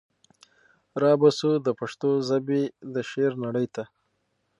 را 1.01 1.11
به 1.21 1.29
شو 1.37 1.51
د 1.65 1.67
پښتو 1.79 2.09
ژبي 2.27 2.63
د 2.93 2.95
شعر 3.09 3.33
نړۍ 3.45 3.67
ته 3.75 3.83